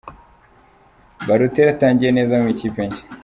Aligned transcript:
Balotelli 1.27 1.71
atangiye 1.73 2.11
neza 2.17 2.35
mu 2.41 2.47
ikipe 2.53 2.81
nshya 2.87 3.03